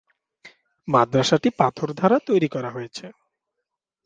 মাদ্রাসাটি 0.87 1.49
পাথর 1.59 1.89
দ্বারা 1.97 2.17
তৈরি 2.27 2.47
করা 2.47 2.69
হয়েছে। 2.71 3.05